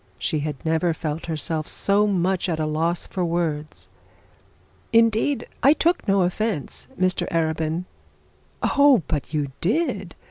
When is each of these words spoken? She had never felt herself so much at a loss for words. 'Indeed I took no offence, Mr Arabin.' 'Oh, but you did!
She 0.17 0.39
had 0.39 0.55
never 0.65 0.95
felt 0.95 1.27
herself 1.27 1.67
so 1.67 2.07
much 2.07 2.49
at 2.49 2.59
a 2.59 2.65
loss 2.65 3.05
for 3.05 3.23
words. 3.23 3.87
'Indeed 4.91 5.45
I 5.61 5.73
took 5.73 6.07
no 6.07 6.23
offence, 6.23 6.87
Mr 6.99 7.27
Arabin.' 7.29 7.85
'Oh, 8.63 9.03
but 9.07 9.31
you 9.31 9.49
did! 9.61 10.15